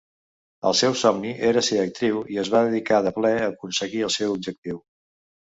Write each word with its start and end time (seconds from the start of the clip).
El 0.69 0.75
seu 0.79 0.95
somni 1.01 1.33
era 1.49 1.63
ser 1.67 1.77
actriu 1.83 2.23
i 2.37 2.41
es 2.45 2.51
va 2.55 2.63
dedicar 2.71 3.03
de 3.09 3.13
ple 3.19 3.35
a 3.43 3.53
aconseguir 3.53 4.05
el 4.09 4.15
seu 4.17 4.37
objectiu. 4.39 4.83